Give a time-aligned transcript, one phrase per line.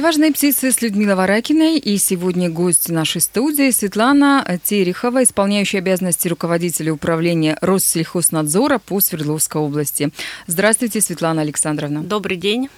[0.00, 1.76] Это «Важные птицы» с Людмилой Варакиной.
[1.76, 10.08] И сегодня гость нашей студии Светлана Терехова, исполняющая обязанности руководителя управления Россельхознадзора по Свердловской области.
[10.46, 12.02] Здравствуйте, Светлана Александровна.
[12.02, 12.70] Добрый день.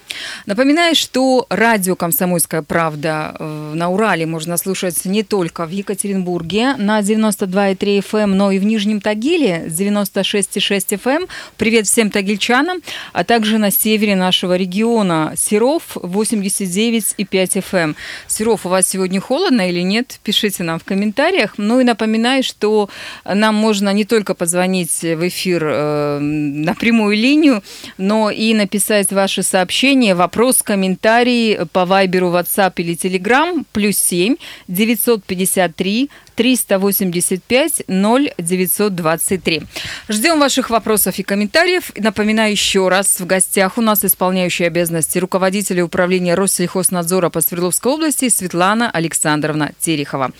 [0.47, 6.99] Напоминаю, что радио «Комсомольская правда» э, на Урале можно слушать не только в Екатеринбурге на
[6.99, 11.21] 92,3 FM, эм, но и в Нижнем Тагиле 96,6 FM.
[11.21, 11.27] Эм.
[11.55, 12.81] Привет всем тагильчанам,
[13.13, 17.83] а также на севере нашего региона Серов 89 9,5 FM.
[17.83, 17.95] Эм.
[18.27, 20.19] Серов, у вас сегодня холодно или нет?
[20.23, 21.55] Пишите нам в комментариях.
[21.57, 22.89] Ну и напоминаю, что
[23.25, 27.63] нам можно не только позвонить в эфир э, на прямую линию,
[27.97, 34.35] но и написать ваши сообщения, вопрос, комментарий по Вайберу, WhatsApp или Telegram плюс 7
[34.67, 39.63] 953 385 0923.
[40.09, 41.91] Ждем ваших вопросов и комментариев.
[41.95, 48.29] Напоминаю еще раз, в гостях у нас исполняющая обязанности руководителя управления Россельхознадзора по Свердловской области
[48.29, 50.31] Светлана Александровна Терехова.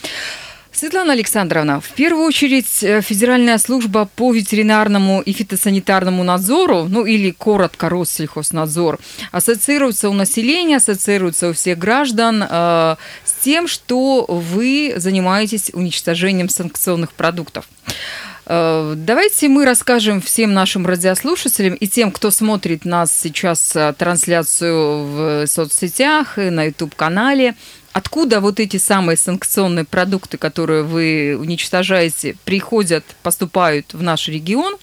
[0.75, 7.29] Светлана Александровна, в первую очередь э, Федеральная служба по ветеринарному и фитосанитарному надзору, ну или
[7.29, 8.99] коротко Россельхознадзор,
[9.31, 17.13] ассоциируется у населения, ассоциируется у всех граждан э, с тем, что вы занимаетесь уничтожением санкционных
[17.13, 17.67] продуктов.
[18.45, 25.03] Э, давайте мы расскажем всем нашим радиослушателям и тем, кто смотрит нас сейчас э, трансляцию
[25.05, 27.55] в соцсетях и на YouTube-канале,
[27.93, 34.77] Откуда вот эти самые санкционные продукты, которые вы уничтожаете, приходят, поступают в наш регион?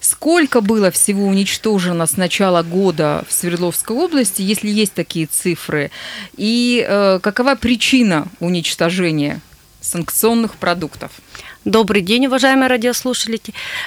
[0.00, 5.90] Сколько было всего уничтожено с начала года в Свердловской области, если есть такие цифры?
[6.36, 9.40] И э, какова причина уничтожения
[9.80, 11.10] санкционных продуктов?
[11.66, 13.40] Добрый день, уважаемые радиослушатели.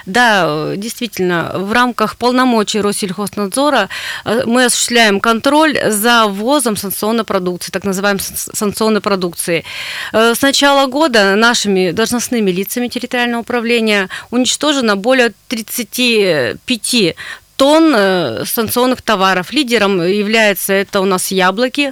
[0.06, 3.88] Да, действительно, в рамках полномочий Россельхознадзора
[4.26, 9.64] э, мы осуществляем контроль за ввозом санкционной продукции, так называемой санкционной продукции.
[10.12, 17.16] Э, с начала года нашими должностными лицами территориального управления уничтожено более 35
[17.60, 19.52] тонн э, санкционных товаров.
[19.52, 21.92] Лидером является это у нас яблоки.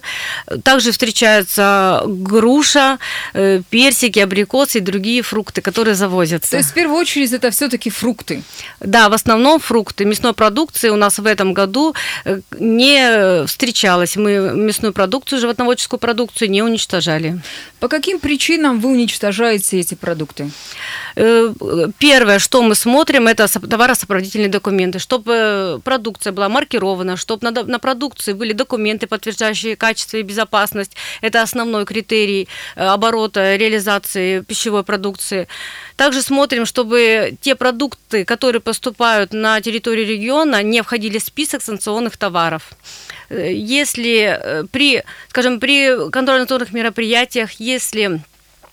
[0.63, 3.00] Также встречаются груша,
[3.33, 6.51] э, персики, абрикосы и другие фрукты, которые завозятся.
[6.51, 8.44] То есть в первую очередь это все-таки фрукты?
[8.79, 10.06] Да, в основном фрукты.
[10.06, 14.16] Мясной продукции у нас в этом году э, не встречалось.
[14.16, 17.41] Мы мясную продукцию, животноводческую продукцию не уничтожали.
[17.81, 20.50] По каким причинам вы уничтожаете эти продукты?
[21.16, 28.34] Первое, что мы смотрим, это товаросопроводительные документы, чтобы продукция была маркирована, чтобы на, на продукции
[28.34, 30.95] были документы, подтверждающие качество и безопасность.
[31.22, 35.47] Это основной критерий э, оборота, реализации пищевой продукции.
[35.95, 42.18] Также смотрим, чтобы те продукты, которые поступают на территорию региона, не входили в список санкционных
[42.18, 42.72] товаров.
[43.29, 48.22] Э, если э, при, скажем, при контрольно-надзорных мероприятиях, если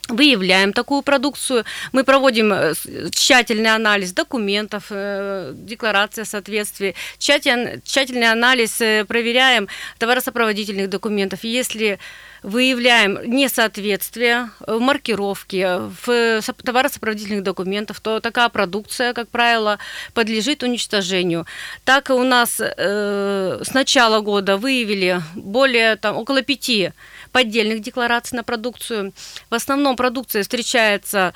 [0.09, 2.73] выявляем такую продукцию, мы проводим э,
[3.11, 9.67] тщательный анализ документов, э, декларация о соответствии, тщательный, тщательный анализ э, проверяем
[9.97, 11.43] товаросопроводительных документов.
[11.43, 11.99] Если
[12.43, 19.79] выявляем несоответствие в маркировке, в товаросопроводительных документах, то такая продукция, как правило,
[20.13, 21.47] подлежит уничтожению.
[21.83, 26.91] Так у нас э, с начала года выявили более там, около пяти
[27.35, 29.11] поддельных деклараций на продукцию.
[29.49, 31.33] В основном продукция встречается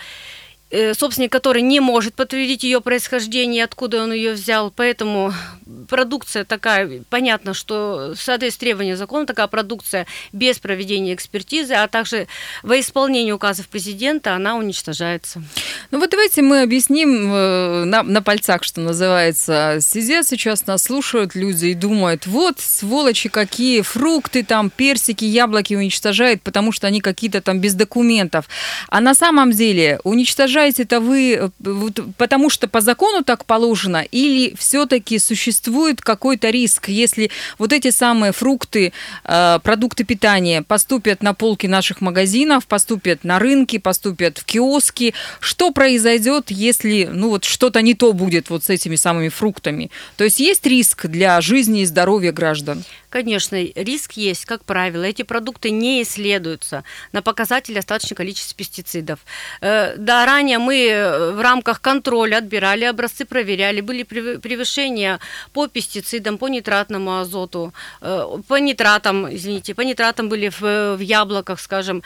[0.93, 4.71] собственник, который не может подтвердить ее происхождение, откуда он ее взял.
[4.71, 5.33] Поэтому
[5.87, 12.27] продукция такая, понятно, что в соответствии требованиям закона такая продукция без проведения экспертизы, а также
[12.61, 15.41] во исполнении указов президента она уничтожается.
[15.89, 19.79] Ну вот давайте мы объясним э, на, на пальцах, что называется.
[19.81, 26.43] Сидят сейчас, нас слушают люди и думают, вот сволочи какие, фрукты там, персики, яблоки уничтожают,
[26.43, 28.45] потому что они какие-то там без документов.
[28.87, 33.45] А на самом деле уничтожают уничтожаете это вы э, вот, потому что по закону так
[33.45, 41.23] положено, или все-таки существует какой-то риск, если вот эти самые фрукты, э, продукты питания поступят
[41.23, 47.43] на полки наших магазинов, поступят на рынки, поступят в киоски, что произойдет, если ну вот
[47.43, 49.91] что-то не то будет вот с этими самыми фруктами?
[50.17, 52.83] То есть есть риск для жизни и здоровья граждан?
[53.09, 55.03] Конечно, риск есть, как правило.
[55.03, 59.19] Эти продукты не исследуются на показатели остаточного количества пестицидов.
[59.61, 65.19] Э, да, ранее мы э, в рамках контроля отбирали образцы, проверяли, были превышения
[65.53, 71.59] по пестицидам, по нитратному азоту, э, по нитратам, извините, по нитратам были в, в яблоках,
[71.59, 72.03] скажем.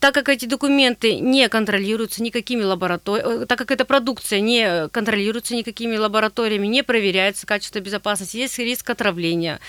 [0.00, 5.96] Так как эти документы не контролируются никакими лабораториями, так как эта продукция не контролируется никакими
[5.96, 9.60] лабораториями, не проверяется качество безопасности, есть риск отравления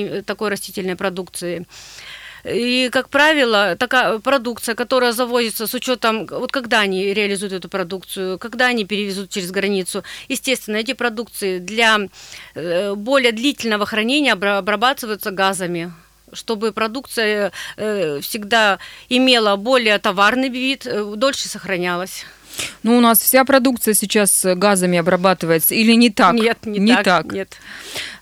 [0.00, 1.66] такие, такой растительной продукции.
[2.44, 8.38] И, как правило, такая продукция, которая завозится с учетом, вот когда они реализуют эту продукцию,
[8.38, 11.98] когда они перевезут через границу, естественно, эти продукции для
[12.54, 15.92] э, более длительного хранения обрабатываются газами
[16.32, 22.24] чтобы продукция э, всегда имела более товарный вид, э, дольше сохранялась.
[22.82, 26.34] Ну, у нас вся продукция сейчас газами обрабатывается или не так?
[26.34, 27.32] Нет, не, не так, так.
[27.32, 27.56] Нет.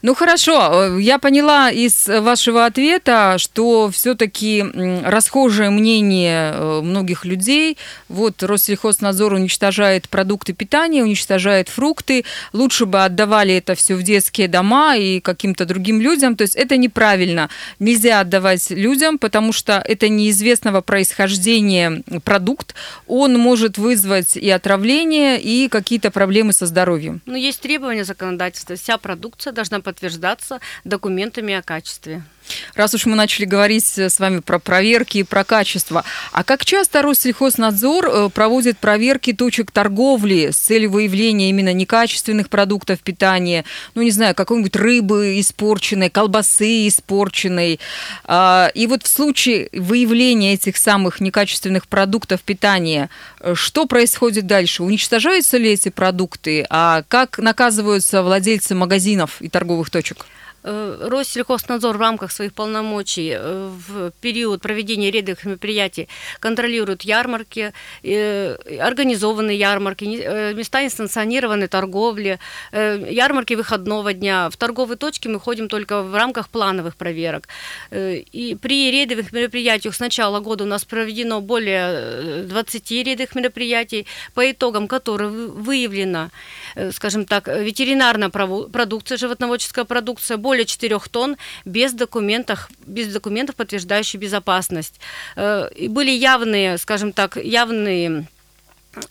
[0.01, 4.65] Ну хорошо, э, я поняла из вашего ответа, что все-таки
[5.05, 7.77] расхожее мнение э, многих людей,
[8.09, 14.97] вот Россельхознадзор уничтожает продукты питания, уничтожает фрукты, лучше бы отдавали это все в детские дома
[14.97, 17.49] и каким-то другим людям, то есть это неправильно.
[17.81, 22.77] Нельзя отдавать людям, потому что это неизвестного происхождения продукт,
[23.09, 27.21] он может вызвать и отравление, и какие-то проблемы со здоровьем.
[27.27, 32.23] Ну, есть требования законодательства, вся продукция должна подтверждаться документами о качестве.
[32.75, 37.03] Раз уж мы начали говорить с вами про проверки и про качество, а как часто
[37.03, 43.65] Россельхознадзор э, проводит проверки точек торговли с целью выявления именно некачественных продуктов питания,
[43.95, 47.81] ну, не знаю, какой-нибудь рыбы испорченной, колбасы испорченной.
[48.25, 53.11] А, и вот в случае выявления этих самых некачественных продуктов питания,
[53.41, 54.83] э, что происходит дальше?
[54.83, 56.67] Уничтожаются ли эти продукты?
[56.71, 60.27] А как наказываются владельцы магазинов и торговых точек?
[60.69, 66.09] Э, Россельхознадзор в рамках своих полномочий э, в период проведения рядовых мероприятий
[66.41, 67.73] контролирует ярмарки,
[68.03, 70.05] э, организованные ярмарки,
[70.55, 72.39] места несанкционированной торговли,
[72.73, 74.51] ярмарки выходного дня.
[74.51, 77.49] В торговые точки мы ходим только в рамках плановых проверок.
[77.91, 84.51] И при рейдовых мероприятиях с начала года у нас проведено более 20 рейдовых мероприятий, по
[84.51, 86.31] итогам которых выявлена,
[86.93, 95.01] скажем так, ветеринарная продукция, животноводческая продукция, более 4 тонн без документов, без документов, подтверждающих безопасность.
[95.37, 98.27] Э, были явные, скажем так, явные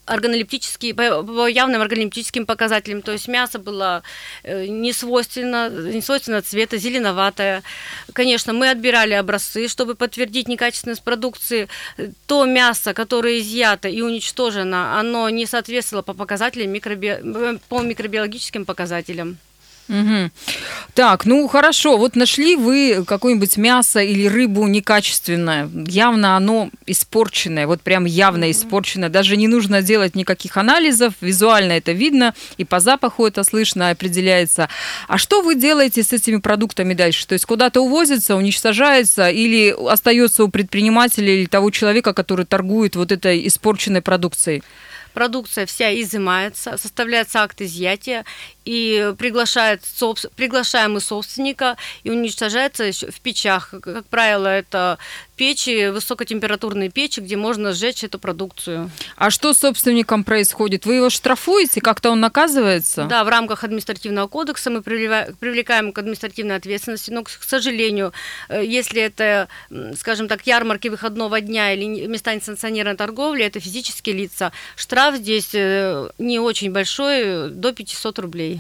[0.06, 4.04] органолептические, по явным органолептическим показателям, то есть мясо было
[4.44, 7.64] э, не свойственно, не свойственно цвета, зеленоватое.
[8.14, 11.68] Конечно, мы отбирали образцы, чтобы подтвердить некачественность продукции.
[12.26, 17.20] То мясо, которое изъято и уничтожено, оно не соответствовало по показателям микроби...
[17.22, 19.38] Э, по микробиологическим показателям.
[19.90, 20.32] Угу.
[20.96, 27.82] Так, ну хорошо, вот нашли вы какое-нибудь мясо или рыбу некачественное, явно оно испорченное, вот
[27.82, 28.52] прям явно угу.
[28.52, 33.90] испорченное, даже не нужно делать никаких анализов, визуально это видно, и по запаху это слышно,
[33.92, 34.68] определяется.
[35.08, 37.26] А что вы делаете с этими продуктами дальше?
[37.26, 43.12] То есть куда-то увозится, уничтожается или остается у предпринимателя или того человека, который торгует вот
[43.12, 44.64] этой испорченной продукцией?
[45.18, 48.24] продукция вся изымается, составляется акт изъятия
[48.68, 49.82] и приглашает,
[50.36, 53.74] приглашаем мы собственника и уничтожается в печах.
[53.82, 54.98] Как правило, это
[55.38, 58.92] печи, высокотемпературные печи, где можно сжечь эту продукцию.
[59.16, 60.86] А что с собственником происходит?
[60.86, 61.80] Вы его штрафуете?
[61.80, 63.06] Как-то он наказывается?
[63.06, 68.12] Да, в рамках административного кодекса мы привлекаем к административной ответственности, но, к сожалению,
[68.50, 69.48] э, если это,
[69.98, 76.10] скажем так, ярмарки выходного дня или места несанкционированной торговли, это физические лица, штраф здесь э,
[76.18, 78.57] не очень большой, до 500 рублей.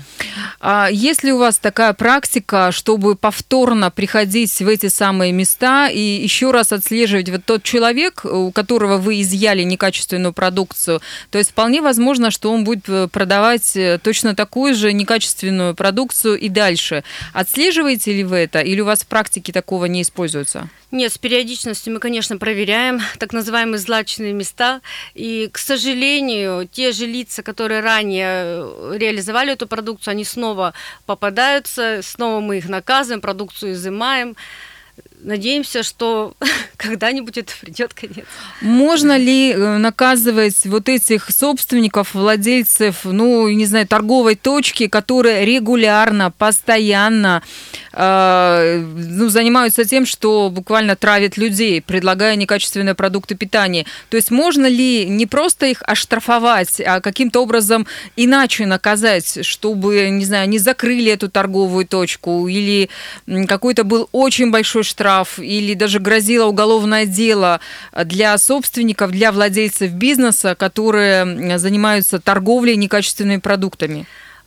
[0.60, 6.00] А есть ли у вас такая практика, чтобы повторно приходить в эти самые места и
[6.00, 11.02] еще раз отслеживать вот тот человек, у которого вы изъяли некачественную продукцию?
[11.32, 16.40] То есть вполне возможно, что он будет э, продавать э, точно такую же некачественную продукцию
[16.40, 17.04] и дальше.
[17.34, 20.70] Отслеживаете ли вы это или у вас в практике такого не используется?
[20.90, 24.80] Нет, с периодичностью мы, конечно, проверяем так называемые злачные места.
[25.16, 30.74] И, к сожалению, те же лица, которые ранее реализовали эту продукцию, они снова
[31.06, 34.36] попадаются, снова мы их наказываем, продукцию изымаем.
[35.22, 36.34] Надеемся, что
[36.78, 38.26] когда-нибудь это придет конец.
[38.62, 46.32] Можно ли э, наказывать вот этих собственников, владельцев, ну, не знаю, торговой точки, которые регулярно,
[46.32, 47.42] постоянно
[47.94, 53.86] э, ну, занимаются тем, что буквально травят людей, предлагая некачественные продукты питания?
[54.10, 60.26] То есть можно ли не просто их оштрафовать, а каким-то образом иначе наказать, чтобы, не
[60.26, 62.90] знаю, не закрыли эту торговую точку или
[63.48, 65.07] какой-то был очень большой штраф
[65.38, 67.60] или даже грозило уголовное дело
[68.06, 74.06] для собственников, для владельцев бизнеса, которые занимаются торговлей некачественными продуктами?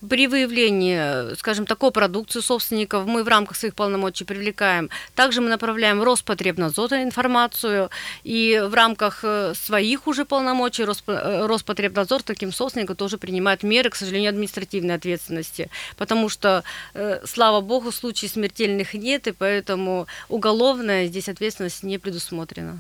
[0.09, 4.88] При выявлении, скажем, такой продукции собственников мы в рамках своих полномочий привлекаем.
[5.14, 7.90] Также мы направляем Роспотребнадзор информацию,
[8.25, 13.95] и в рамках э, своих уже полномочий э, Роспотребнадзор таким собственникам тоже принимает меры, к
[13.95, 16.64] сожалению, административной ответственности, потому что,
[16.95, 22.78] э, слава богу, случаев смертельных нет, и поэтому уголовная здесь ответственность не предусмотрена.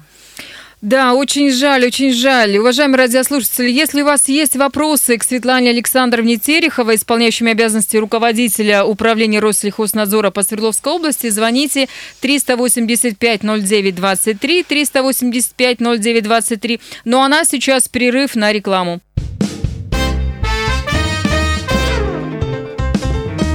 [0.80, 2.56] Да, очень жаль, очень жаль.
[2.56, 9.40] Уважаемые радиослушатели, если у вас есть вопросы к Светлане Александровне Тереховой, исполняющей обязанности руководителя управления
[9.40, 11.88] Россельхознадзора по Свердловской области, звоните
[12.22, 16.80] 385-09-23, 385-09-23.
[17.04, 19.00] Ну а нас сейчас перерыв на рекламу.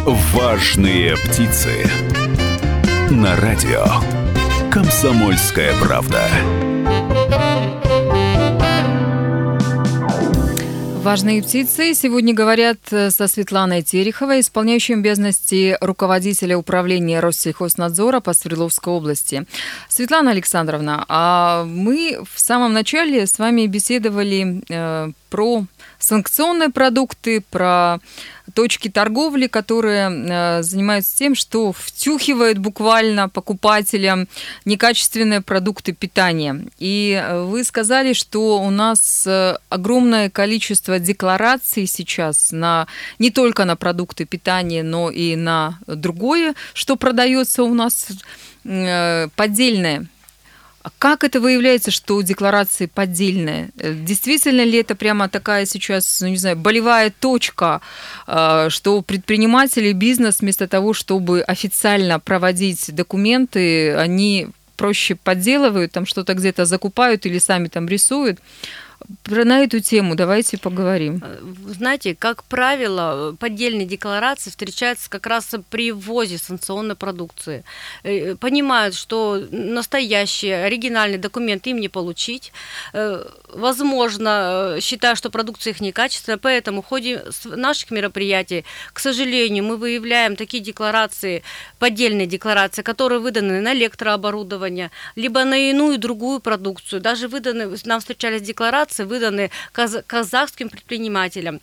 [0.05, 1.71] Важные птицы.
[3.09, 3.83] На радио.
[4.69, 6.29] Комсомольская правда.
[11.05, 18.91] Важные птицы сегодня говорят э, со Светланой Тереховой, исполняющей обязанности руководителя управления Россельхознадзора по Свердловской
[18.91, 19.45] области.
[19.87, 25.65] Светлана Александровна, а мы в самом начале с вами беседовали э, про
[25.99, 27.99] санкционные продукты, про
[28.55, 34.27] точки торговли, которые э, занимаются тем, что втюхивают буквально покупателям
[34.63, 36.65] некачественные продукты питания.
[36.79, 42.87] И э, вы сказали, что у нас э, огромное количество деклараций сейчас на
[43.19, 48.07] не только на продукты питания, но и на другое, что продается у нас
[49.35, 50.07] поддельное.
[50.85, 53.69] А как это выявляется, что декларации поддельные?
[53.79, 57.81] Э, действительно ли это прямо такая сейчас, ну не знаю, болевая точка,
[58.27, 66.35] э, что предприниматели, бизнес вместо того, чтобы официально проводить документы, они проще подделывают, там что-то
[66.35, 68.37] где-то закупают или сами там рисуют,
[69.23, 71.21] про на эту тему давайте поговорим.
[71.23, 71.37] Э,
[71.67, 77.63] знаете, как правило, поддельные декларации встречаются как раз при ввозе санкционной продукции.
[78.03, 82.51] Э, понимают, что настоящие, оригинальные документы им не получить.
[82.93, 89.77] Э, возможно, считая, что продукция их некачественная, поэтому в ходе наших мероприятий, к сожалению, мы
[89.77, 91.43] выявляем такие декларации,
[91.79, 97.01] поддельные декларации, которые выданы на электрооборудование, либо на иную другую продукцию.
[97.01, 99.51] Даже выданы, нам встречались декларации, декларации выданы
[100.07, 101.59] казахским предпринимателям.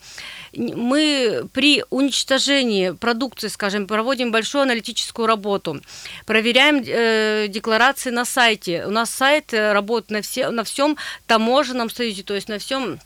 [0.54, 5.80] Мы при уничтожении продукции, скажем, проводим большую аналитическую работу,
[6.26, 8.84] проверяем э, декларации на сайте.
[8.86, 12.98] У нас сайт работает на, все, на всем таможенном союзе, то есть на всем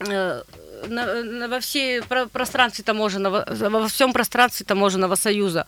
[0.00, 0.42] э,
[0.88, 5.66] на, на, во всей пространстве таможенного, во всем пространстве таможенного союза.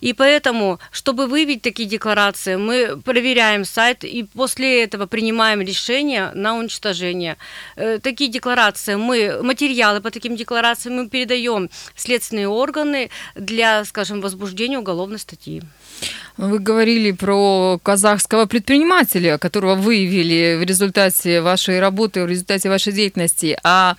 [0.00, 6.56] И поэтому, чтобы выявить такие декларации, мы проверяем сайт и после этого принимаем решение на
[6.56, 7.36] уничтожение.
[7.76, 14.78] Э, такие декларации мы, материалы по таким декларациям мы передаем следственные органы для, скажем, возбуждения
[14.78, 15.62] уголовной статьи.
[16.36, 23.56] Вы говорили про казахского предпринимателя, которого выявили в результате вашей работы, в результате вашей деятельности.
[23.64, 23.96] А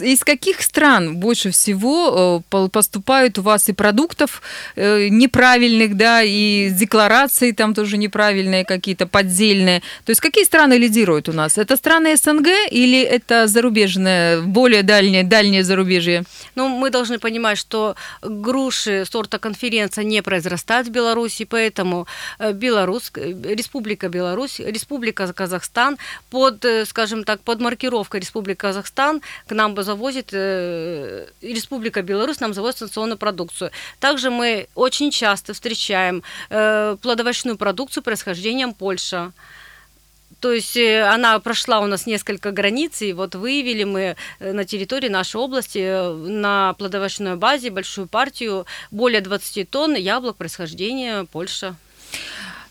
[0.00, 4.42] из каких стран больше всего э, поступают у вас и продуктов
[4.76, 9.80] э, неправильных, да, и декларации там тоже неправильные какие-то, поддельные?
[10.04, 11.58] То есть какие страны лидируют у нас?
[11.58, 16.24] Это страны СНГ или это зарубежные, более дальние, дальние зарубежье?
[16.54, 22.06] Ну, мы должны понимать, что груши сорта конференция не произрастают в Беларуси, поэтому
[22.38, 25.98] э, Беларусь, Республика Беларусь, Республика Казахстан
[26.30, 29.20] под, скажем так, под маркировкой Республика Казахстан
[29.54, 33.70] нам завозит э, Республика Беларусь, нам завозит санкционную продукцию.
[34.00, 39.32] Также мы очень часто встречаем э, плодовочную продукцию происхождением Польша.
[40.42, 44.64] То есть э, она прошла у нас несколько границ, и вот выявили мы э, на
[44.64, 51.76] территории нашей области э, на плодовочной базе большую партию, более 20 тонн яблок происхождения Польша.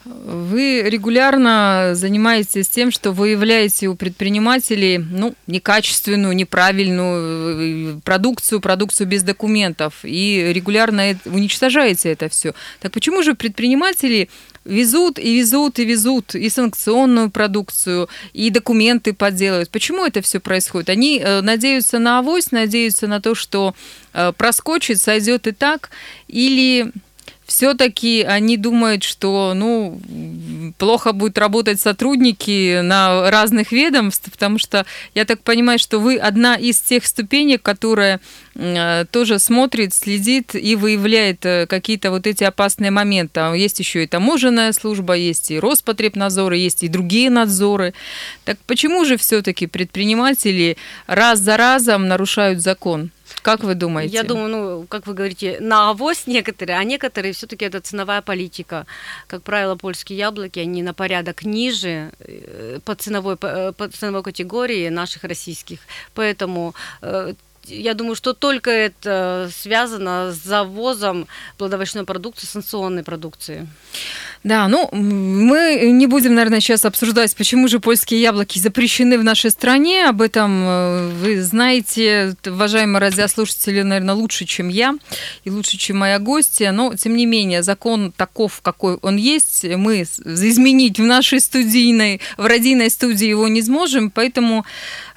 [0.05, 9.22] Вы регулярно занимаетесь тем, что выявляете у предпринимателей ну, некачественную, неправильную э, продукцию, продукцию без
[9.22, 12.53] документов, и регулярно уничтожаете это все.
[12.79, 14.29] Так почему же предприниматели
[14.65, 19.70] везут и везут и везут и санкционную продукцию, и документы подделывают.
[19.70, 20.89] Почему это все происходит?
[20.89, 23.75] Они э, надеются на авось, надеются на то, что
[24.13, 25.89] э, проскочит, сойдет и так,
[26.27, 26.91] или
[27.51, 30.00] все-таки они думают, что ну,
[30.77, 36.55] плохо будут работать сотрудники на разных ведомств, потому что я так понимаю, что вы одна
[36.55, 38.22] из тех ступенек, которая
[38.55, 43.41] э, тоже смотрит, следит и выявляет э, какие-то вот эти опасные моменты.
[43.53, 47.93] Есть еще и таможенная служба, есть и Роспотребнадзор, есть и другие надзоры.
[48.46, 53.12] Так почему же все-таки предприниматели раз за разом нарушают закон?
[53.42, 54.14] Как вы думаете?
[54.14, 58.86] Я думаю, ну, как вы говорите, на авось некоторые, а некоторые все-таки это ценовая политика.
[59.28, 65.24] Как правило, польские яблоки, они на порядок ниже э, по ценовой, по ценовой категории наших
[65.24, 65.80] российских.
[66.14, 67.34] Поэтому э,
[67.68, 71.27] я думаю, что только это связано с завозом
[71.58, 73.68] плодовочной продукции, санкционной продукции.
[74.44, 79.51] Да, ну, мы не будем, наверное, сейчас обсуждать, почему же польские яблоки запрещены в нашей
[79.51, 80.08] стране.
[80.08, 84.96] Об этом э, вы знаете, уважаемые радиослушатели, наверное, лучше, чем я
[85.44, 86.72] и лучше, чем моя гостья.
[86.72, 89.63] Но, тем не менее, закон таков, какой он есть.
[89.63, 94.65] Мы изменить в нашей студийной, в родийной студии его не сможем, поэтому,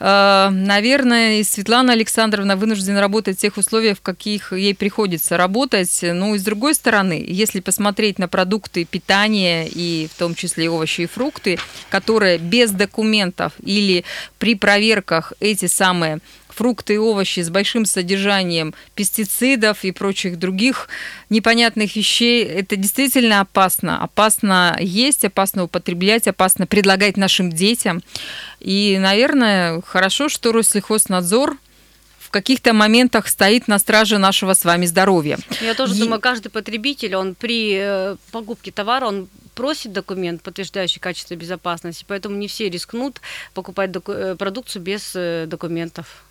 [0.00, 6.00] э, наверное, Светлана Александровна вынуждена работать в тех условиях, в каких ей приходится работать.
[6.02, 10.68] Ну, и с другой стороны, если посмотреть на продукты питания, и в том числе и
[10.68, 11.58] овощи и фрукты,
[11.90, 14.04] которые без документов или
[14.38, 16.20] при проверках эти самые
[16.54, 20.88] фрукты и овощи с большим содержанием пестицидов и прочих других
[21.28, 24.02] непонятных вещей, это действительно опасно.
[24.02, 28.02] Опасно есть, опасно употреблять, опасно предлагать нашим детям.
[28.60, 31.56] И, наверное, хорошо, что Россельхознадзор
[32.34, 35.38] каких-то моментах стоит на страже нашего с вами здоровья.
[35.60, 36.00] Я тоже и...
[36.00, 42.34] думаю, каждый потребитель, он при э, покупке товара, он просит документ, подтверждающий качество безопасности, поэтому
[42.36, 43.20] не все рискнут
[43.54, 46.24] покупать доку- э, продукцию без э, документов.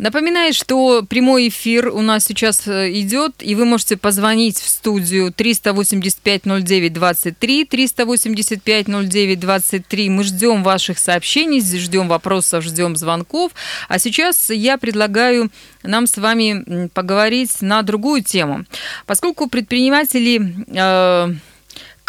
[0.00, 5.30] Напоминаю, что прямой эфир у нас сейчас э, идет, и вы можете позвонить в студию
[5.30, 10.08] 385 09 23, 385 09 23.
[10.08, 13.52] Мы ждем ваших сообщений, ждем вопросов, ждем звонков.
[13.90, 15.50] А сейчас я предлагаю
[15.82, 18.64] нам с вами поговорить на другую тему.
[19.04, 21.34] Поскольку предприниматели э,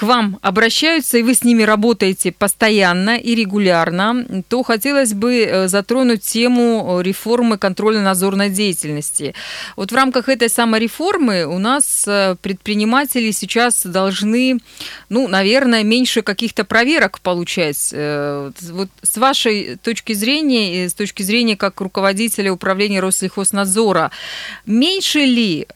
[0.01, 5.67] к вам обращаются, и вы с ними работаете постоянно и регулярно, то хотелось бы э,
[5.67, 9.36] затронуть тему э, реформы контрольно-надзорной деятельности.
[9.75, 14.58] Вот в рамках этой самой реформы у нас э, предприниматели сейчас должны,
[15.10, 17.93] ну, наверное, меньше каких-то проверок получать.
[17.93, 24.09] Вот с вашей точки зрения, с точки зрения как руководителя управления Рослехознадзора,
[24.66, 25.68] меньше ли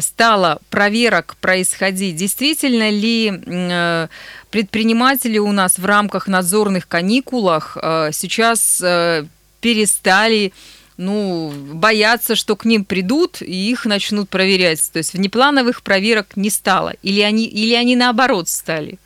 [0.00, 2.16] стало проверок происходить?
[2.16, 9.24] Действительно ли предприниматели у нас в рамках надзорных каникулах э, сейчас э,
[9.60, 10.52] перестали
[10.96, 14.90] ну, бояться, что к ним придут и их начнут проверять.
[14.92, 16.94] То есть внеплановых проверок не стало.
[17.02, 18.98] Или они, или они наоборот стали.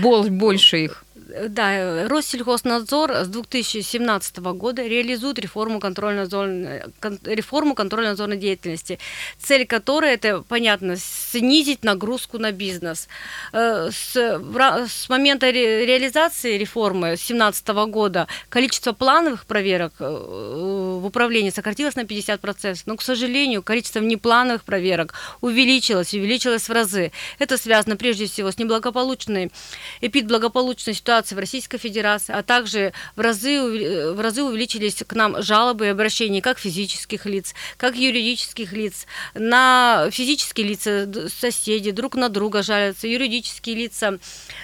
[0.00, 1.04] Больше их.
[1.28, 6.84] Да, Россельхознадзор с 2017 года реализует реформу контрольно-надзорной,
[7.24, 8.98] реформу контрольно-надзорной деятельности,
[9.38, 13.08] цель которой, это понятно, снизить нагрузку на бизнес.
[13.52, 21.96] Э, с, с момента реализации реформы 2017 года количество плановых проверок э, в управлении сократилось
[21.96, 25.12] на 50%, но, к сожалению, количество неплановых проверок
[25.42, 27.12] увеличилось, увеличилось в разы.
[27.38, 29.52] Это связано прежде всего с неблагополучной,
[30.00, 35.42] эпидблагополучной ситуацией ситуации в Российской Федерации, а также в разы, в разы увеличились к нам
[35.42, 39.06] жалобы и обращения как физических лиц, как юридических лиц.
[39.34, 44.18] На физические лица соседи друг на друга жалятся, юридические лица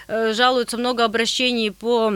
[0.08, 2.14] э, жалуются, много обращений по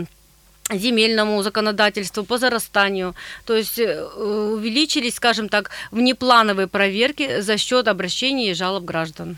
[0.71, 3.15] земельному законодательству, по зарастанию.
[3.45, 9.37] То есть э, увеличились, скажем так, внеплановые проверки за счет обращений и жалоб граждан.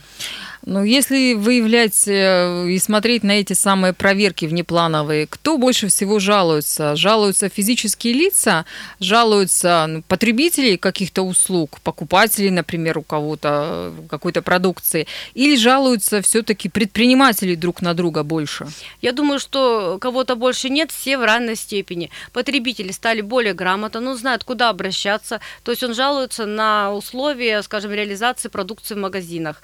[0.66, 6.96] Ну, если выявлять э, и смотреть на эти самые проверки внеплановые, кто больше всего жалуется?
[6.96, 8.66] Жалуются физические лица,
[8.98, 16.68] жалуются ну, потребители каких-то услуг, покупатели, например, у кого-то э, какой-то продукции, или жалуются все-таки
[16.68, 18.66] предприниматели друг на друга больше?
[19.00, 22.10] Я думаю, что кого-то больше нет, все в равной степени.
[22.34, 25.40] Потребители стали более грамотно, ну, знают, куда обращаться.
[25.64, 29.62] То есть он жалуется на условия, скажем, реализации продукции в магазинах.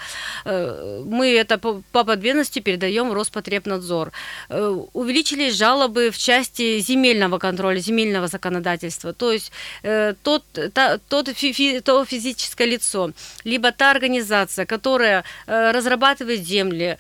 [0.86, 4.12] Э, мы это по, по подведомости передаем в Роспотребнадзор.
[4.48, 9.12] Э, увеличились жалобы в части земельного контроля, земельного законодательства.
[9.12, 13.10] То есть э, тот, та, тот фи, то физическое лицо,
[13.44, 16.98] либо та организация, которая разрабатывает земли,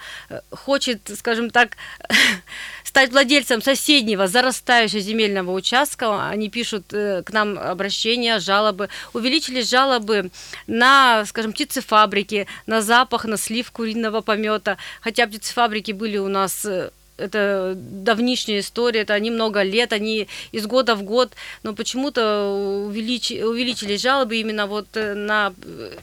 [0.50, 1.76] хочет, скажем так,
[2.96, 8.88] стать владельцем соседнего зарастающего земельного участка, они пишут э, к нам обращения, жалобы.
[9.12, 10.30] Увеличились жалобы
[10.66, 14.78] на, скажем, птицефабрики, на запах, на слив куриного помета.
[15.02, 20.66] Хотя птицефабрики были у нас э, это давнишняя история, это они много лет, они из
[20.66, 22.22] года в год, но почему-то
[22.86, 25.52] увелич, увеличились жалобы именно вот э, на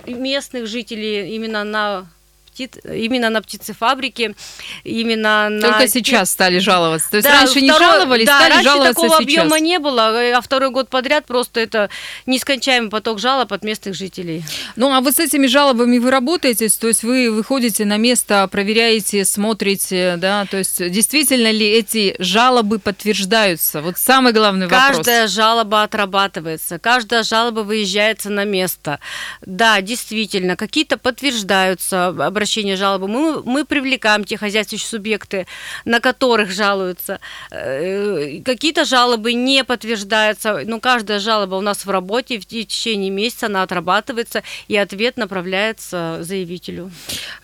[0.08, 2.06] местных жителей, именно на
[2.54, 4.36] птиц, именно на птицефабрике,
[4.84, 5.88] именно Только на...
[5.88, 7.10] сейчас стали жаловаться.
[7.10, 9.22] То есть да, раньше второй, не жаловались, да, стали раньше жаловаться такого сейчас.
[9.22, 11.90] объема не было, а второй год подряд просто это
[12.26, 14.44] нескончаемый поток жалоб от местных жителей.
[14.76, 19.26] Ну, а вот с этими жалобами вы работаете, то есть вы выходите на место, проверяете,
[19.26, 23.82] смотрите, да, то есть действительно ли эти жалобы подтверждаются?
[23.82, 24.98] Вот самый главный каждая вопрос.
[24.98, 29.00] Каждая жалоба отрабатывается, каждая жалоба выезжается на место.
[29.42, 35.48] Да, действительно, какие-то подтверждаются, обращения жалобы, мы, мы привлекаем те хозяйствующие субъекты,
[35.86, 37.20] на которых жалуются.
[37.52, 43.46] Э, какие-то жалобы не подтверждаются, но каждая жалоба у нас в работе, в течение месяца
[43.46, 46.92] она отрабатывается, и ответ направляется заявителю.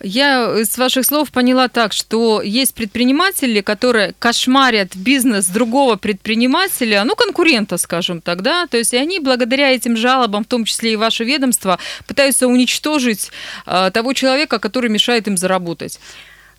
[0.02, 7.16] Я с ваших слов поняла так, что есть предприниматели, которые кошмарят бизнес другого предпринимателя, ну,
[7.16, 10.96] конкурента, скажем так, да, то есть и они благодаря этим жалобам, в том числе и
[10.96, 13.30] ваше ведомство, пытаются уничтожить
[13.64, 16.00] э, того человека, который мешает им заработать.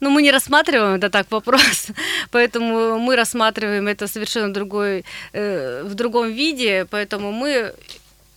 [0.01, 1.87] Ну, мы не рассматриваем это так вопрос,
[2.31, 7.73] поэтому мы рассматриваем это совершенно другой, э, в другом виде, поэтому мы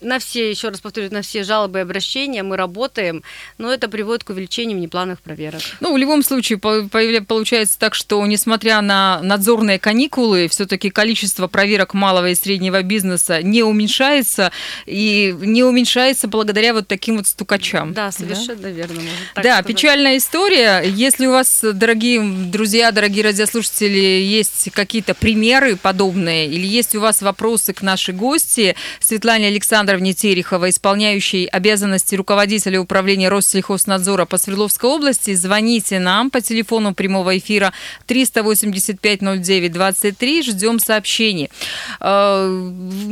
[0.00, 3.22] на все, еще раз повторюсь, на все жалобы и обращения мы работаем,
[3.58, 5.60] но это приводит к увеличению внеплановых проверок.
[5.80, 12.28] Ну, в любом случае, получается так, что несмотря на надзорные каникулы, все-таки количество проверок малого
[12.30, 14.52] и среднего бизнеса не уменьшается,
[14.86, 17.92] и не уменьшается благодаря вот таким вот стукачам.
[17.92, 18.70] Да, совершенно да?
[18.70, 19.00] верно.
[19.36, 19.66] да, сказать.
[19.66, 20.82] печальная история.
[20.84, 27.22] Если у вас, дорогие друзья, дорогие радиослушатели, есть какие-то примеры подобные, или есть у вас
[27.22, 34.88] вопросы к нашей гости, Светлане Александровне Александровне Тереховой, исполняющей обязанности руководителя управления Россельхознадзора по Свердловской
[34.88, 37.74] области, звоните нам по телефону прямого эфира
[38.08, 40.42] 385-09-23.
[40.42, 41.50] Ждем сообщений.
[42.00, 42.70] Э,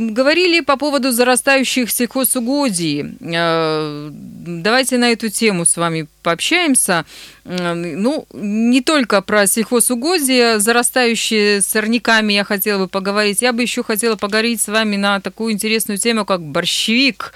[0.09, 3.17] говорили по поводу зарастающих сельхозугодий.
[3.21, 7.05] Э, давайте на эту тему с вами пообщаемся.
[7.45, 13.41] Ну, не только про сельхозугодия, зарастающие сорняками я хотела бы поговорить.
[13.41, 17.33] Я бы еще хотела поговорить с вами на такую интересную тему, как борщевик.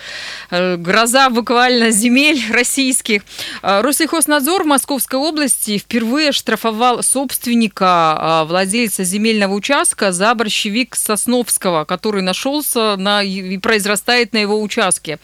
[0.50, 3.24] Э, гроза буквально земель российских.
[3.62, 12.22] Э, Россельхознадзор Московской области впервые штрафовал собственника, э, владельца земельного участка за борщевик Сосновского, который
[12.22, 15.20] нашелся на, и произрастает на его участке.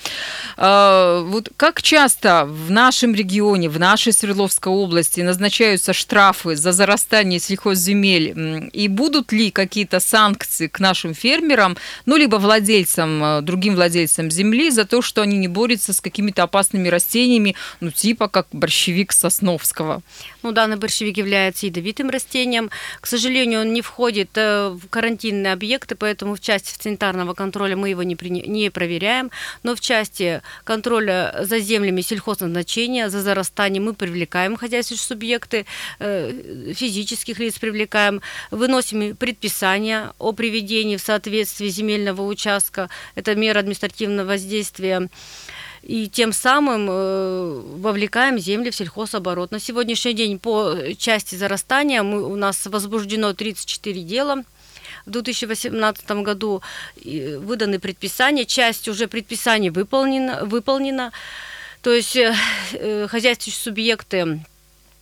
[0.57, 8.69] Вот как часто в нашем регионе, в нашей Свердловской области назначаются штрафы за зарастание сельхозземель?
[8.73, 14.71] И будут ли какие-то санкции к нашим фермерам, ну, либо владельцам, э, другим владельцам земли
[14.71, 20.01] за то, что они не борются с какими-то опасными растениями, ну, типа как борщевик Сосновского?
[20.41, 22.69] Ну, данный борщевик является ядовитым растением.
[22.99, 27.89] К сожалению, он не входит э, в карантинные объекты, поэтому в части санитарного контроля мы
[27.89, 28.29] его не, при...
[28.29, 29.31] не проверяем.
[29.63, 35.65] Но в части контроля за землями сельхозназначения, за зарастанием мы привлекаем хозяйствующие субъекты,
[35.99, 38.21] э, физических лиц привлекаем,
[38.51, 42.89] выносим предписания о приведении в соответствии земельного участка.
[43.15, 45.09] Это мера административного воздействия
[45.81, 49.51] и тем самым э, вовлекаем земли в сельхозоборот.
[49.51, 54.43] На сегодняшний день по части зарастания мы, у нас возбуждено 34 дела.
[55.05, 56.61] В 2018 году
[57.03, 61.11] выданы предписания, часть уже предписаний выполнена, выполнена.
[61.81, 62.33] То есть э,
[62.71, 64.39] э, хозяйствующие субъекты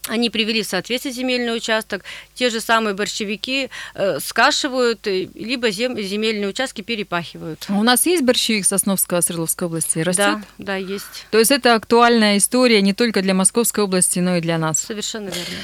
[0.07, 5.99] они привели в соответствие земельный участок, те же самые борщевики э, скашивают, э, либо зем,
[5.99, 7.65] земельные участки перепахивают.
[7.69, 9.99] У нас есть борщевик Сосновского Свердловской области?
[9.99, 10.25] Растет?
[10.25, 11.27] Да, да, есть.
[11.29, 14.79] То есть это актуальная история не только для Московской области, но и для нас?
[14.79, 15.57] Совершенно верно.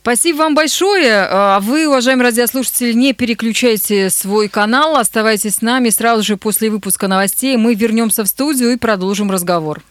[0.00, 1.26] Спасибо вам большое.
[1.30, 5.88] А вы, уважаемые радиослушатели, не переключайте свой канал, оставайтесь с нами.
[5.88, 9.82] Сразу же после выпуска новостей мы вернемся в студию и продолжим разговор.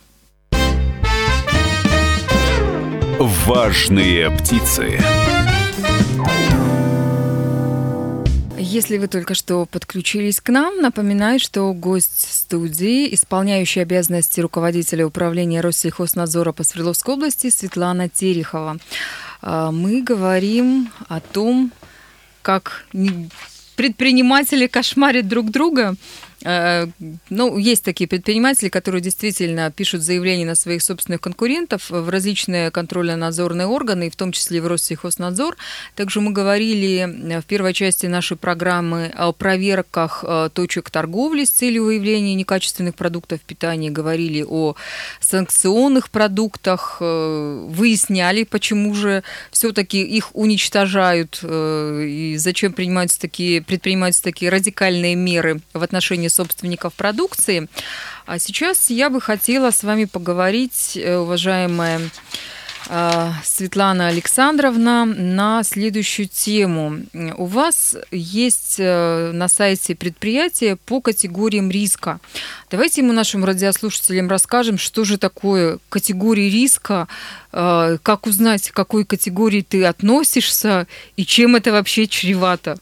[3.46, 4.98] Важные птицы.
[8.58, 15.60] Если вы только что подключились к нам, напоминаю, что гость студии, исполняющий обязанности руководителя управления
[15.60, 18.78] Россельхознадзора по Свердловской области Светлана Терехова.
[19.42, 21.74] А, мы говорим о том,
[22.44, 22.86] как
[23.76, 25.96] предприниматели кошмарят друг друга
[26.44, 33.68] ну, есть такие предприниматели, которые действительно пишут заявления на своих собственных конкурентов в различные контрольно-надзорные
[33.68, 35.58] органы, в том числе и в Россельхознадзор.
[35.96, 41.50] Также мы говорили э, в первой части нашей программы о проверках э, точек торговли с
[41.50, 44.76] целью выявления некачественных продуктов питания, говорили о
[45.20, 55.16] санкционных продуктах, выясняли, почему же все-таки их уничтожают и зачем принимаются такие, предпринимаются такие радикальные
[55.16, 57.70] меры в отношении собственников продукции.
[58.26, 62.02] А сейчас я бы хотела с вами поговорить, э, уважаемая
[62.90, 67.02] э, Светлана Александровна, на следующую тему.
[67.38, 72.20] У вас есть э, на сайте предприятие по категориям риска.
[72.72, 77.08] Давайте мы нашим радиослушателям расскажем, что же такое категории риска,
[77.52, 82.80] как узнать, к какой категории ты относишься и чем это вообще чревато.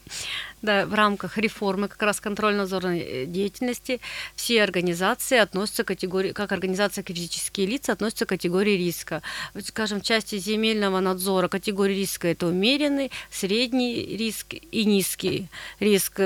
[0.62, 4.00] Да, в рамках реформы как раз контрольно-надзорной э, деятельности
[4.36, 9.22] все организации относятся к категории, как организация физические лица относятся к категории риска.
[9.60, 15.48] Скажем, в части земельного надзора категория риска это умеренный, средний риск и низкий
[15.80, 16.20] риск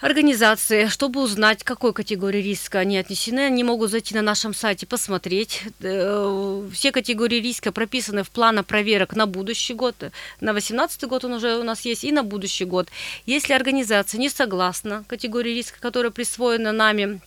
[0.00, 3.40] организации, чтобы узнать, к какой категории риска они отнесены.
[3.40, 5.62] Они могут зайти на нашем сайте, посмотреть.
[5.80, 9.96] Э, все категории риска прописаны в плане проверок на будущий год.
[10.40, 12.88] На 2018 год он уже у нас есть и на будущий год.
[13.26, 17.20] Если организация не согласна категории риска, которая присвоена нами,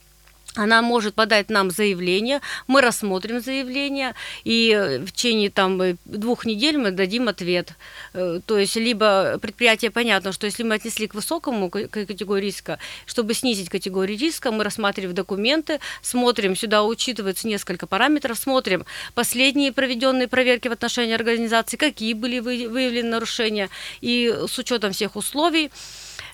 [0.55, 4.13] она может подать нам заявление, мы рассмотрим заявление,
[4.43, 7.73] и в течение там, двух недель мы дадим ответ.
[8.13, 13.33] Э, то есть, либо предприятие понятно, что если мы отнесли к высокому категории риска, чтобы
[13.33, 18.85] снизить категорию риска, мы рассматриваем документы, смотрим, сюда учитывается несколько параметров, смотрим
[19.15, 23.69] последние проведенные проверки в отношении организации, какие были выявлены нарушения,
[24.01, 25.71] и с учетом всех условий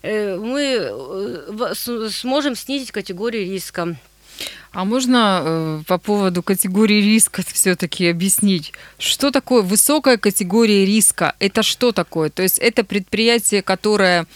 [0.02, 3.96] э, мы э, сможем снизить категорию риска.
[4.72, 11.36] А можно э, по поводу категории риска все-таки объяснить, что такое высокая категория риска?
[11.40, 12.30] Это что такое?
[12.30, 14.28] То есть это предприятие, которое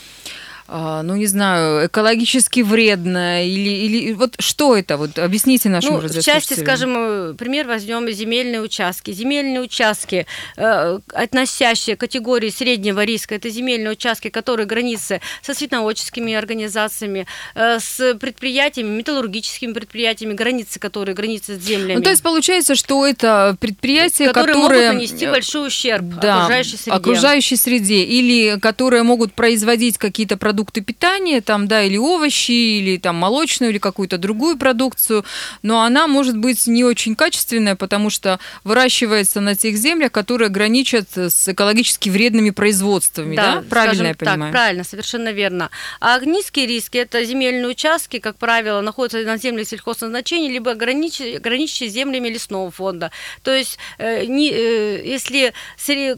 [0.67, 4.97] ну не знаю, экологически вредно или, или вот что это?
[4.97, 9.11] Вот объясните нашим ну, В части, скажем, э, пример возьмем земельные участки.
[9.11, 16.33] Земельные участки, э, относящие к категории среднего риска, это земельные участки, которые границы со светноводческими
[16.33, 21.97] организациями, э, с предприятиями, металлургическими предприятиями, границы, которые границы с землями.
[21.97, 26.77] Ну, то есть получается, что это предприятия, которые, которые могут нанести большой ущерб да, окружающей
[26.77, 26.91] среде.
[26.91, 32.97] окружающей среде, или которые могут производить какие-то продукты продукты питания, там, да, или овощи, или
[32.97, 35.25] там молочную, или какую-то другую продукцию,
[35.63, 41.17] но она может быть не очень качественная, потому что выращивается на тех землях, которые граничат
[41.17, 43.55] с экологически вредными производствами, да?
[43.55, 43.63] да?
[43.67, 44.41] Правильно я понимаю?
[44.41, 45.71] Так, правильно, совершенно верно.
[45.99, 52.29] А низкие риски– это земельные участки, как правило, находятся на землях сельхозназначения, либо граничащие землями
[52.29, 53.09] лесного фонда.
[53.41, 55.51] То есть, э, не, э, если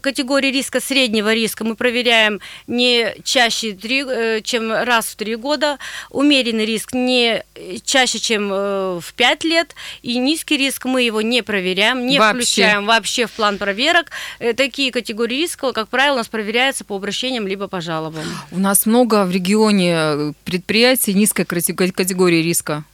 [0.02, 4.04] категория риска среднего риска мы проверяем не чаще 3,
[4.42, 5.78] чем раз в три года,
[6.10, 7.42] умеренный риск не
[7.84, 12.44] чаще, чем э, в пять лет, и низкий риск мы его не проверяем, не вообще.
[12.44, 14.10] включаем вообще в план проверок.
[14.38, 18.24] Э, такие категории риска, как правило, у нас проверяются по обращениям либо по жалобам.
[18.50, 22.84] У нас много в регионе предприятий низкой категории риска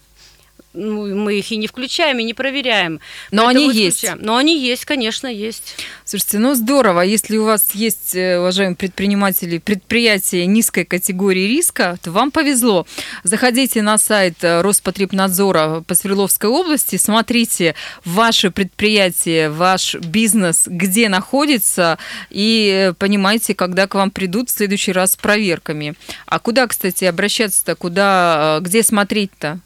[0.74, 3.00] ну, мы их и не включаем, и не проверяем.
[3.30, 4.06] Но они есть.
[4.16, 5.76] Но они есть, конечно, есть.
[6.04, 7.02] Слушайте, ну здорово.
[7.02, 12.86] Если у вас есть, э, уважаемые предприниматели, предприятия низкой категории риска, то вам повезло.
[13.22, 21.98] Заходите на сайт э, Роспотребнадзора по Свердловской области, смотрите ваше предприятие, ваш бизнес, где находится,
[22.30, 25.94] и э, понимаете, когда к вам придут в следующий раз с проверками.
[26.26, 27.74] А куда, кстати, обращаться-то?
[27.76, 29.60] Куда, где смотреть-то?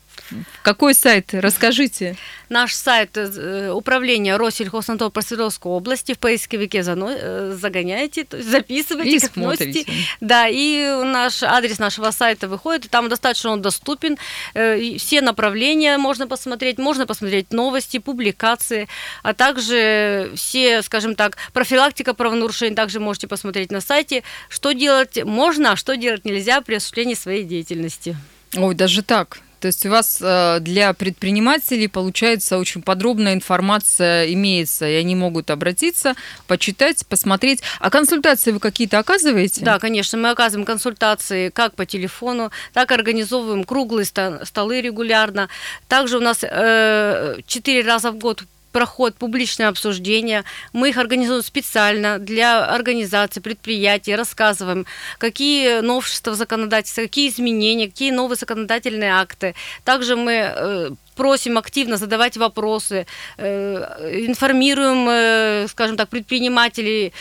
[0.62, 1.30] Какой сайт?
[1.32, 2.16] Расскажите.
[2.48, 9.32] Наш сайт э, управления Россельхознадзора по Свердловской области в поисковике э, загоняете, записываете, и как
[9.32, 9.78] смотрите.
[9.80, 9.92] носите.
[10.20, 14.16] Да, и наш адрес нашего сайта выходит, там достаточно он доступен.
[14.54, 18.88] Э, все направления можно посмотреть, можно посмотреть новости, публикации,
[19.22, 25.72] а также все, скажем так, профилактика правонарушений также можете посмотреть на сайте, что делать можно,
[25.72, 28.16] а что делать нельзя при осуществлении своей деятельности.
[28.56, 29.40] Ой, даже так.
[29.60, 35.50] То есть у вас э, для предпринимателей, получается, очень подробная информация имеется, и они могут
[35.50, 36.14] обратиться,
[36.46, 37.62] почитать, посмотреть.
[37.80, 39.64] А консультации вы какие-то оказываете?
[39.64, 45.48] Да, конечно, мы оказываем консультации как по телефону, так организовываем круглые столы регулярно.
[45.88, 48.44] Также у нас э, четыре раза в год
[48.76, 50.44] проходит публичное обсуждение.
[50.74, 54.84] Мы их организуем специально для организаций, предприятий, рассказываем,
[55.16, 59.54] какие новшества в законодательстве, какие изменения, какие новые законодательные акты.
[59.84, 63.06] Также мы э, просим активно задавать вопросы,
[63.38, 67.14] э, информируем, э, скажем так, предпринимателей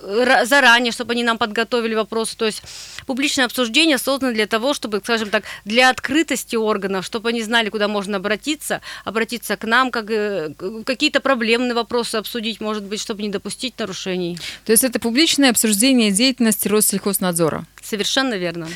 [0.00, 2.36] заранее, чтобы они нам подготовили вопросы.
[2.36, 2.62] То есть
[3.06, 7.88] публичное обсуждение создано для того, чтобы, скажем так, для открытости органов, чтобы они знали, куда
[7.88, 10.50] можно обратиться, обратиться к нам, как, э,
[10.84, 14.38] какие-то проблемные вопросы обсудить, может быть, чтобы не допустить нарушений.
[14.64, 17.64] То есть это публичное обсуждение деятельности Россельхознадзора?
[17.82, 18.68] Совершенно верно.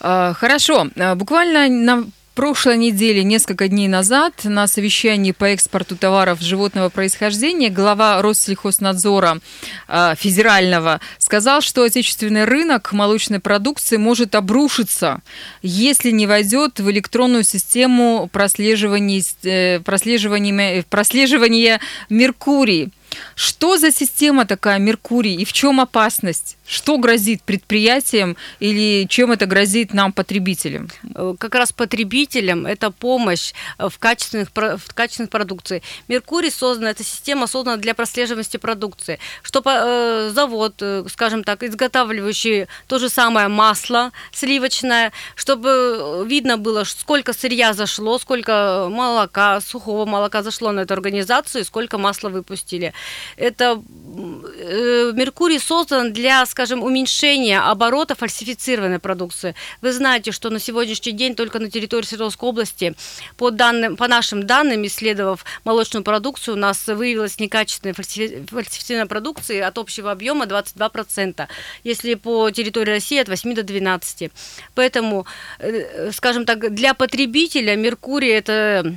[0.00, 0.88] А, хорошо.
[0.96, 7.70] А, буквально на прошлой неделе, несколько дней назад, на совещании по экспорту товаров животного происхождения
[7.70, 9.40] глава Россельхознадзора
[9.88, 15.20] э, федерального сказал, что отечественный рынок молочной продукции может обрушиться,
[15.62, 22.90] если не войдет в электронную систему прослеживания, э, прослеживания, прослеживания Меркурий.
[23.34, 26.56] Что за система такая Меркурий и в чем опасность?
[26.66, 30.88] Что грозит предприятиям или чем это грозит нам, потребителям?
[31.14, 35.82] Э, как раз потребителям это помощь в качественных, в качественных продукции.
[36.08, 39.18] Меркурий создан, эта система создана для прослеживаемости продукции.
[39.42, 46.84] Чтобы э, завод, э, скажем так, изготавливающий то же самое масло сливочное, чтобы видно было,
[46.84, 52.92] сколько сырья зашло, сколько молока, сухого молока зашло на эту организацию, сколько масла выпустили.
[53.36, 53.82] Это
[54.16, 59.54] э, Меркурий создан для, скажем, уменьшения оборота фальсифицированной продукции.
[59.80, 62.94] Вы знаете, что на сегодняшний день только на территории Свердловской области,
[63.36, 69.78] по, данным, по нашим данным, исследовав молочную продукцию, у нас выявилась некачественная фальсифицированная продукция от
[69.78, 71.46] общего объема 22%,
[71.84, 74.30] если по территории России от 8 до 12.
[74.74, 75.26] Поэтому,
[75.58, 78.96] э, скажем так, для потребителя Меркурий это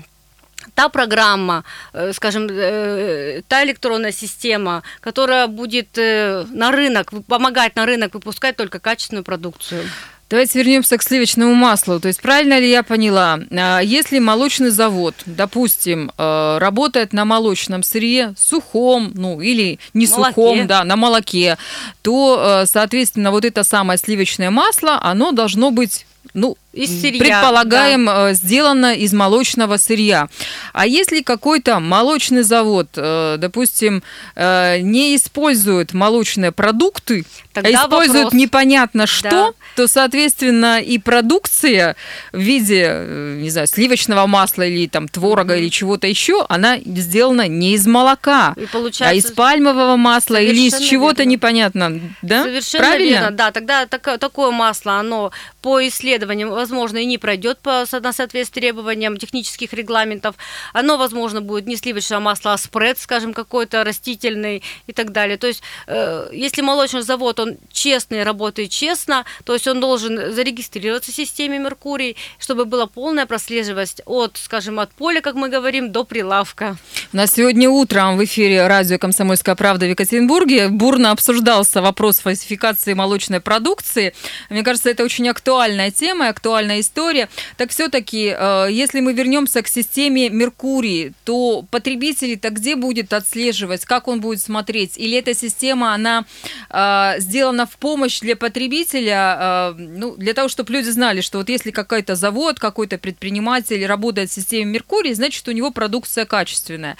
[0.74, 7.86] та программа, э, скажем, э, та электронная система, которая будет э, на рынок, помогать на
[7.86, 9.84] рынок выпускать только качественную продукцию.
[10.30, 12.00] Давайте вернемся к сливочному маслу.
[12.00, 13.40] То есть правильно ли я поняла,
[13.84, 20.34] если молочный завод, допустим, работает на молочном сырье, сухом, ну или не молоке.
[20.34, 21.58] сухом, да, на молоке,
[22.02, 28.32] то, соответственно, вот это самое сливочное масло, оно должно быть ну, из сырья, предполагаем, да.
[28.32, 30.28] Э, сделано из молочного сырья.
[30.74, 34.04] А если какой-то молочный завод, э, допустим,
[34.36, 38.42] э, не использует молочные продукты, Тогда а использует вопрос.
[38.42, 39.52] непонятно что, да.
[39.76, 41.96] то, соответственно, и продукция
[42.32, 43.06] в виде,
[43.38, 45.60] не знаю, сливочного масла или там творога mm-hmm.
[45.60, 48.56] или чего-то еще, она сделана не из молока,
[49.02, 52.02] а из пальмового масла или из чего-то непонятно.
[52.24, 52.44] Да?
[52.44, 53.12] Совершенно Правильно?
[53.12, 53.52] верно, да.
[53.52, 55.32] Тогда так, такое масло, оно
[55.62, 60.36] по исследованиям возможно, и не пройдет по, на соответствие требованиям технических регламентов.
[60.72, 65.38] Оно, возможно, будет не сливочное масло, а спред, скажем, какой-то растительный и так далее.
[65.38, 71.12] То есть, э, если молочный завод, он честный, работает честно, то есть он должен зарегистрироваться
[71.12, 76.06] в системе Меркурий, чтобы была полная прослеживаемость от, скажем, от поля, как мы говорим, до
[76.06, 76.78] прилавка.
[77.12, 82.94] У нас сегодня утром в эфире радио «Комсомольская правда» в Екатеринбурге бурно обсуждался вопрос фальсификации
[82.94, 84.14] молочной продукции.
[84.50, 87.30] Мне кажется, это очень актуальная тема, актуальная актуальная история.
[87.58, 94.08] Так все-таки, э, если мы вернемся к системе Меркурий, то потребитель-то где будет отслеживать, как
[94.08, 94.98] он будет смотреть?
[94.98, 96.26] Или эта система, она
[96.70, 101.50] э, сделана в помощь для потребителя, э, ну, для того, чтобы люди знали, что вот
[101.50, 106.98] если какой-то завод, какой-то предприниматель работает в системе Меркурий, значит, у него продукция качественная.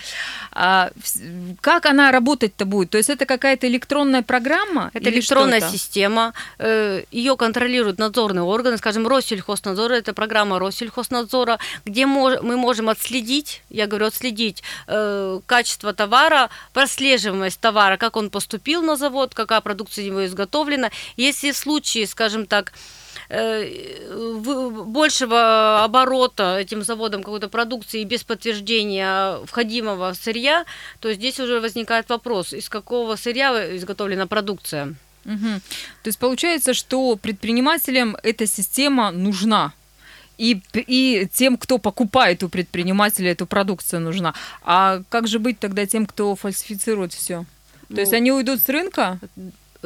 [0.52, 0.90] А
[1.62, 2.90] как она работать-то будет?
[2.90, 4.90] То есть это какая-то электронная программа?
[4.94, 6.34] Это электронная система,
[7.12, 13.88] ее контролируют надзорные органы, скажем, Россель Россельхознадзора, это программа Россельхознадзора, где мы можем отследить, я
[13.88, 20.26] говорю, отследить э, качество товара, прослеживаемость товара, как он поступил на завод, какая продукция его
[20.26, 20.92] изготовлена.
[21.18, 22.74] Если в случае, скажем так,
[23.30, 24.10] э,
[24.86, 30.66] большего оборота этим заводом какой-то продукции без подтверждения входимого сырья,
[31.00, 34.96] то здесь уже возникает вопрос, из какого сырья изготовлена продукция.
[35.26, 35.60] Угу.
[36.04, 39.74] То есть получается, что предпринимателям эта система нужна.
[40.38, 44.34] И, и тем, кто покупает у предпринимателя эту продукцию, нужна.
[44.64, 47.46] А как же быть тогда тем, кто фальсифицирует все?
[47.88, 49.20] То ну, есть они уйдут с рынка?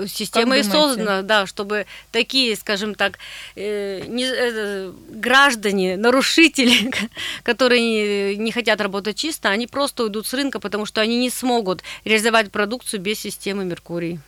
[0.08, 3.18] Система и создана, да, чтобы такие, скажем так,
[3.56, 6.92] э, не, э, граждане, нарушители,
[7.44, 11.32] которые не, не хотят работать чисто, они просто уйдут с рынка, потому что они не
[11.32, 14.20] смогут реализовать продукцию без системы Меркурий.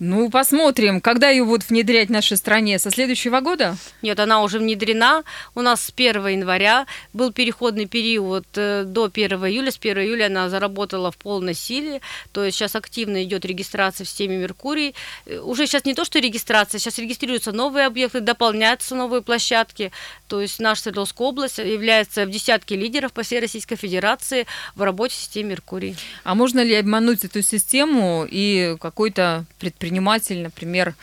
[0.00, 3.76] Ну, посмотрим, когда ее будут внедрять в нашей стране, со следующего года?
[4.00, 5.24] Нет, она уже внедрена.
[5.56, 9.72] У нас с 1 января был переходный период э, до 1 июля.
[9.72, 12.00] С 1 июля она заработала в полной силе.
[12.30, 14.94] То есть сейчас активно идет регистрация в системе Меркурий.
[15.26, 19.90] Э, уже сейчас не то, что регистрация, сейчас регистрируются новые объекты, дополняются новые площадки.
[20.28, 24.46] То есть наша Свердловская область является в десятке лидеров по всей Российской Федерации
[24.76, 25.96] в работе в системе Меркурий.
[26.22, 30.94] А можно ли обмануть эту систему и какой-то предприятие предприниматель, например,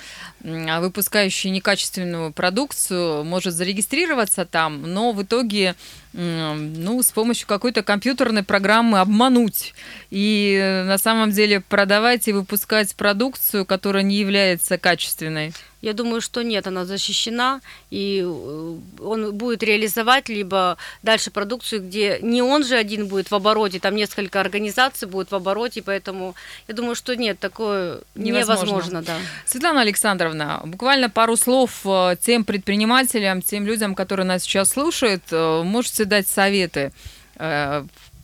[0.46, 5.76] выпускающий некачественную продукцию, может зарегистрироваться там, но в итоге
[6.16, 9.74] ну, с помощью какой-то компьютерной программы обмануть
[10.12, 15.54] и э, на самом деле продавать и выпускать продукцию, которая не является качественной.
[15.82, 22.20] Я думаю, что нет, она защищена, и э, он будет реализовать либо дальше продукцию, где
[22.22, 26.34] не он же один будет в обороте, там несколько организаций будет в обороте, поэтому
[26.68, 28.66] я думаю, что нет, такое невозможно.
[28.66, 29.18] невозможно да.
[29.46, 30.35] Светлана Александровна,
[30.66, 36.28] буквально пару слов э, тем предпринимателям, тем людям, которые нас сейчас слушают, э, можете дать
[36.28, 36.92] советы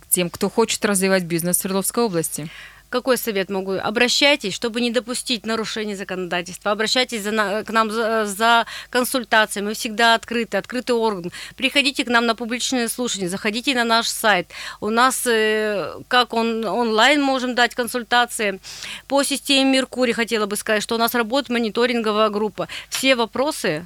[0.07, 2.49] тем, кто хочет развивать бизнес в Свердловской области?
[2.91, 3.75] Какой совет могу?
[3.75, 6.71] Обращайтесь, чтобы не допустить нарушений законодательства.
[6.71, 9.65] Обращайтесь за, к нам за, за консультацией.
[9.65, 11.31] Мы всегда открыты, открытый орган.
[11.55, 14.49] Приходите к нам на публичные слушания, заходите на наш сайт.
[14.81, 18.59] У нас э, как он, онлайн можем дать консультации.
[19.07, 22.67] По системе Меркурий хотела бы сказать, что у нас работает мониторинговая группа.
[22.89, 23.85] Все вопросы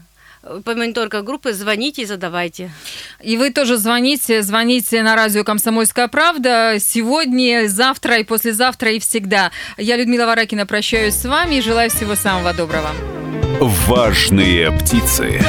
[0.64, 2.72] по мониторинговой группы, звоните и задавайте.
[3.22, 9.52] И вы тоже звоните, звоните на радио «Комсомольская правда» сегодня, завтра и послезавтра и всегда.
[9.78, 12.90] Я, Людмила Варакина, прощаюсь с вами и желаю всего самого доброго.
[13.60, 15.42] Важные птицы.